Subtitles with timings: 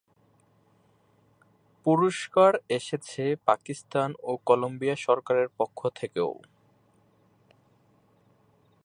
[1.85, 6.31] পুরস্কার এসেছে পাকিস্তান ও কলম্বিয়া সরকারের পক্ষ থেকেও।